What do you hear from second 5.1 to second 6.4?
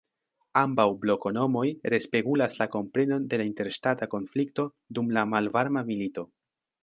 la Malvarma Milito.